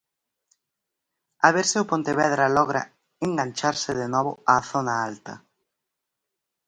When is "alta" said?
5.09-5.33